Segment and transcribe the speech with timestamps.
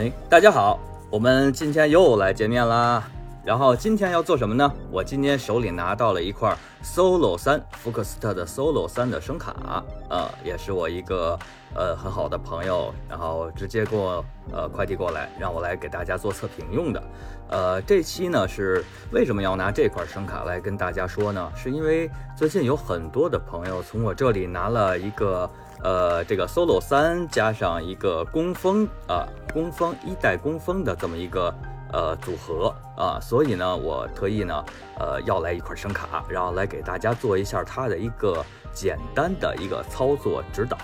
[0.00, 3.06] 哎，大家好，我们今天又来见面啦。
[3.44, 4.72] 然后今天要做什么呢？
[4.90, 11.38] 我今天手里拿到了一块 Solo 三福克斯特的 Solo 三的声卡，呃，也是我一个
[11.74, 17.02] 呃很好的朋友，然后直接给我呃快递过来，让我来给大家做测评用的。
[17.50, 21.52] 呃，这期呢是为什么要拿这块声卡来跟大家说呢？
[21.54, 25.50] 是因为最近有很多的朋友从我这里拿了一个
[25.82, 31.52] 呃这个 Solo 三加上一个工风啊工风一代工风的这么一个。
[31.92, 34.64] 呃，组合啊，所以呢，我特意呢，
[34.96, 40.76] 呃，要来一块声卡，然后来给大家做一下它的一个简单的一个操作指导。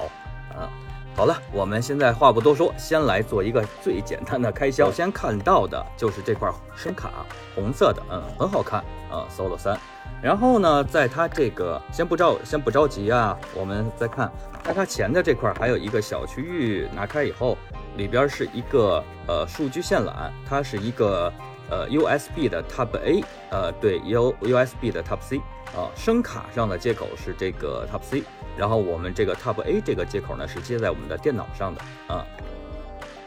[0.51, 0.66] 啊，
[1.15, 4.88] 好了，我们现在话不多说，先来做一个最简单的开箱。
[4.88, 9.78] 首先看到的就是这块声卡，红色的，嗯，很好看啊，Solo 三。
[10.27, 14.29] 然后呢，在它这个先不着先不着急啊，我们再看，
[14.65, 17.57] 在它前的这块还有一个小区域，拿开以后。
[17.96, 21.33] 里边是一个呃数据线缆，它是一个
[21.71, 25.38] 呃 USB 的 Type A，呃对 U USB 的 Type C
[25.74, 28.23] 啊，声卡上的接口是这个 Type C，
[28.55, 32.27] 然后我们这个 Type A 这个接口呢是接在我们的电脑上的啊。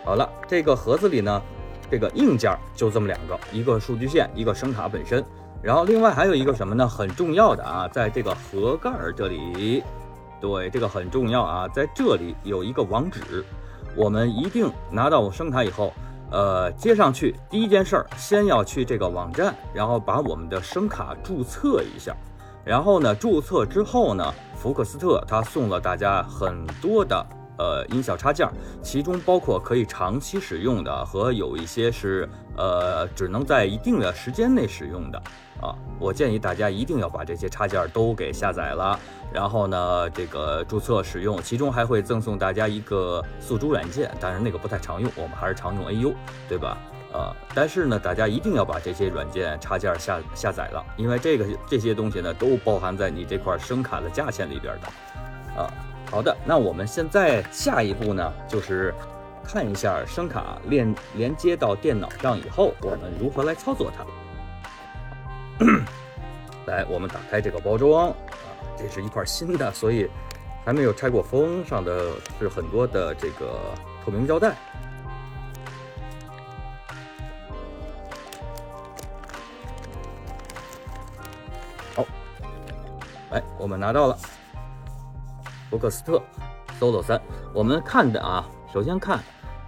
[0.06, 1.42] 好了，这个盒子里呢，
[1.90, 5.26] 这个硬件就这么两个，一个数据线，一个声卡本身，
[5.62, 6.88] 然后另外还有一个什么呢？
[6.88, 9.84] 很重要的啊，在这个盒盖儿这里，
[10.40, 13.44] 对这个很重要啊，在这里有一个网址。
[13.96, 15.92] 我们一定拿到声卡以后，
[16.32, 22.16] 呃，接上去第一件事儿，先要去这个网站，然后把我们的声卡注册一下。
[22.64, 27.26] 然后呢，注册之后呢，福克斯特他送了大家很多的
[27.60, 28.50] 呃音效插件，
[28.82, 35.22] 其中包括可以长期使用的和有一些是呃只能在一定的时间内使用的
[35.62, 35.76] 啊。
[36.00, 38.98] 我建议大家一定要把这些插件都给下载了。
[39.32, 46.16] 然后呢，这个注册使用，其中还会赠送大家一个宿主软件，但是那个不太常用，我们还是常用 AU，
[46.48, 46.76] 对吧？
[47.14, 55.62] 呃，但是呢，大家一定要把这些软件插件下下载了，因为这个这些东西呢，都包含在你这块声卡的价钱里边的。
[55.62, 55.70] 啊，
[56.12, 58.94] 好的，那我们现在下一步呢，就是
[59.44, 64.04] 看一下声卡连连接到电脑上以后，我们如何来操作它。
[66.66, 68.16] 来，我们打开这个包装啊。
[68.76, 70.10] 这是一块新的，所以
[70.66, 73.60] 还没有拆过封，上的是很多的这个
[74.04, 74.56] 透明胶带。
[81.96, 82.06] 好，
[83.32, 84.18] 来，我们拿到了
[85.70, 86.22] 福克斯特
[86.80, 87.22] Solo 三。
[87.54, 89.20] 我们看的啊，首先看，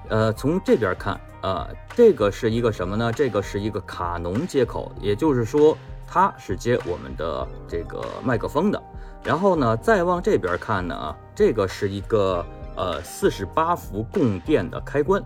[0.10, 3.12] 呃，从这边看啊，这个是一个什么呢？
[3.12, 8.82] 这个是一个卡农接口，也就是说，它是接我们的这个麦克风的。
[9.24, 12.44] 然后呢，再往这边看呢，啊，这个是一个
[12.76, 15.24] 呃四十八伏供电的开关，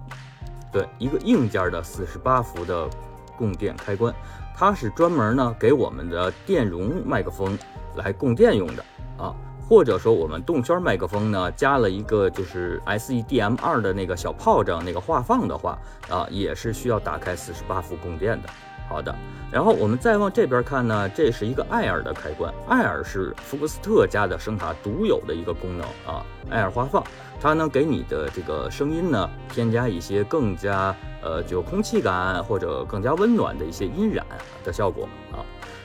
[0.71, 2.89] 对，一个硬件的四十八伏的
[3.37, 4.13] 供电开关，
[4.53, 7.57] 它是专门呢给我们的电容麦克风
[7.95, 8.83] 来供电用的
[9.17, 9.33] 啊，
[9.67, 15.77] 或者说我们动圈麦克风呢加了一个就是 SEDM 二的那个小炮仗那个话放的话
[16.09, 18.49] 啊，也是需要打开四十八伏供电的。
[18.87, 19.13] 好的，
[19.51, 22.53] 然后我们再往这边看呢，这是一个艾尔的开关。
[22.67, 27.03] 艾尔是福克斯特家的声卡独有的一个功能啊，艾尔花放，
[27.41, 34.23] 它能给你的这个声音呢添加一些更加呃具有空气感或者更加温暖的一些音染
[34.63, 35.41] 的效果啊。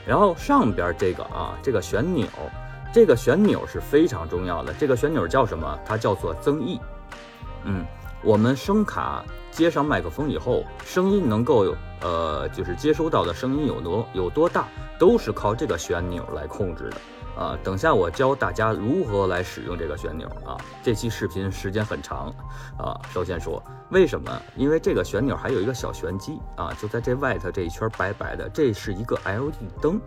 [0.07, 2.27] 然后上边这个啊，这个旋钮，
[2.93, 4.73] 这个旋钮是非常重要的。
[4.75, 5.79] 这个旋钮叫什么？
[5.85, 6.81] 它叫做增益。
[7.65, 7.85] 嗯，
[8.23, 11.77] 我们声卡接上麦克风以后，声音能够有。
[12.03, 14.67] 呃，就是接收到的声音有多有多大，
[14.99, 17.59] 都是靠这个旋钮来控制的啊。
[17.63, 20.57] 等下我教大家如何来使用这个旋钮啊。
[20.83, 22.35] 这期视频时间很长
[22.79, 22.99] 啊。
[23.13, 24.33] 首先说为什么？
[24.57, 30.01] 因为这个旋钮还有一个小旋机啊，就在这外头这一圈白白的，这是一个 LED 灯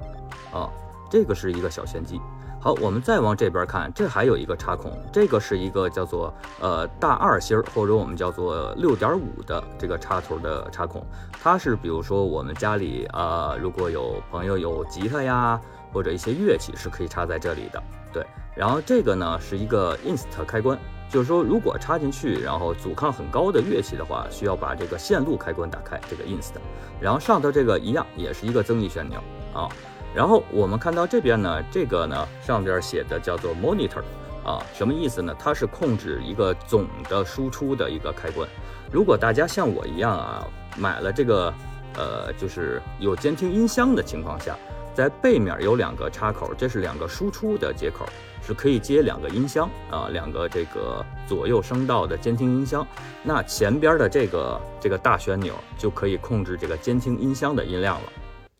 [0.51, 0.67] 啊，
[1.11, 2.19] 这个是一个小旋机。
[2.63, 11.05] 好，我们再往这边看，这还有一个插孔，这个是一个叫做呃大二芯儿，或者我们叫做六点五的这个插头的插孔，
[11.41, 15.59] 它是比如说我们家里啊，如果有朋友有吉他呀，
[15.91, 17.83] 或者一些乐器是可以插在这里的。
[18.13, 18.25] 对，
[18.55, 26.53] 然后这个呢是一个 inst 开关，就是说如果插进去，然后阻抗很高的乐器的话，需要把这个线路开关打开，这个 inst，
[27.01, 29.19] 然后上头这个一样，也是一个增益旋钮
[29.53, 29.67] 啊。
[30.15, 34.03] 然后我们看到这边呢，这个呢上边写的叫做 monitor，
[34.45, 35.35] 啊，什么意思呢？
[35.39, 38.47] 它是控制一个总的输出的一个开关。
[38.91, 41.51] 如果大家像我一样啊，买了这个，
[41.95, 44.55] 呃，就是有监听音箱的情况下，
[44.93, 48.05] 在背面有两个插口，这是两个输出的接口，
[48.45, 52.85] 是可以接两个音箱啊，两个这个左右声道的监听音箱。
[53.23, 58.03] 那前边的这个这个大旋钮就可以控制这个监听音箱的音量了。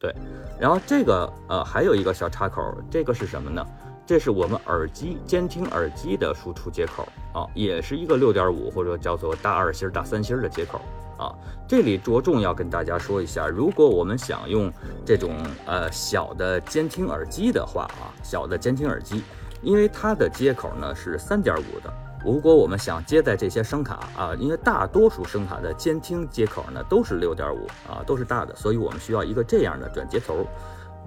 [0.04, 0.14] 对，
[0.60, 2.62] 然后这个呃还有一个小插口，
[2.92, 3.66] 这个是什么呢？
[4.06, 10.82] 这是我们耳机监听耳机的输出接口啊，也是一个六点五或者叫做大二芯、大三芯的接口
[11.18, 11.34] 啊。
[11.70, 14.70] 这里着重要跟大家说一下，如果我们想用
[15.06, 19.24] 这种呃小的监听耳机的话啊，小的监听耳机，
[19.62, 21.94] 因为它的接口呢是三点五的。
[22.24, 30.48] 如果我们想接在这些声卡啊，因为大多数声卡的监听接口呢都是六点五啊，都是大的，所以我们需要一个这样的转接头，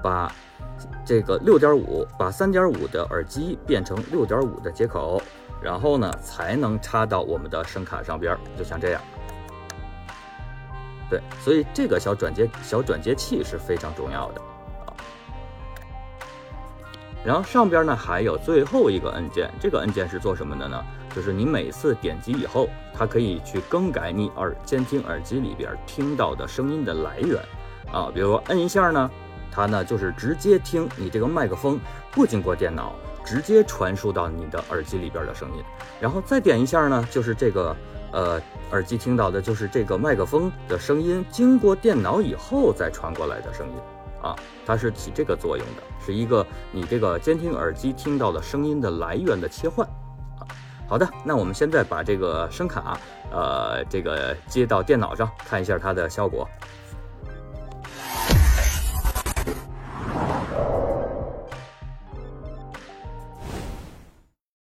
[0.03, 0.31] 把
[1.07, 5.23] 这个六点五把三点五的耳机变成六点五的接口，
[5.63, 9.01] 然后呢才能插到我们的声卡上边，就像这样。
[11.09, 14.41] 对，所以这个小转接小转接器是非常重要的。
[17.27, 20.81] 然后上边呢还有最后一个按键，这个按键是做什么的呢？
[21.13, 27.43] 就是你每次点击以后，它可以去更改你耳监听耳机里边听到的声音的来源
[27.91, 28.13] 啊。
[28.15, 29.11] 比如说摁一下呢，
[29.51, 31.81] 它呢就是直接听你这个麦克风，
[32.13, 32.95] 不经过电脑，
[33.25, 35.65] 直接传输到你的耳机里边的声音。
[36.01, 37.75] 然后再点一下呢，就是这个
[38.13, 38.41] 呃
[38.71, 43.75] 耳机听到的就是这个麦克风的声音，经过电脑以后再传过来的声音。
[44.27, 44.37] 啊，
[44.67, 49.87] 它是起这个作用的，是一个你这个监听耳机听到的声音的来源的切换。
[49.87, 50.43] 啊，
[50.89, 52.99] 好的，那我们现在把这个声卡，
[53.31, 56.49] 呃，这个接到电脑上，看一下它的效果。